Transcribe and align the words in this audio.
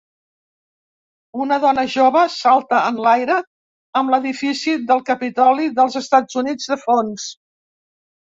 Una 1.43 1.57
dona 1.65 1.81
jove 1.95 2.21
salta 2.35 2.79
en 2.93 2.97
l'aire 3.07 3.35
amb 4.01 4.13
l'edifici 4.13 4.75
del 4.93 5.03
Capitoli 5.11 5.71
dels 5.81 5.99
Estats 6.03 6.39
Units 6.45 6.73
de 6.73 6.79
fons. 6.87 7.29